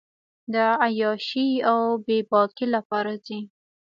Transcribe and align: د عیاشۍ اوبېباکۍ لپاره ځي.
د 0.53 0.55
عیاشۍ 0.85 1.49
اوبېباکۍ 1.73 2.65
لپاره 2.75 3.11
ځي. 3.25 3.39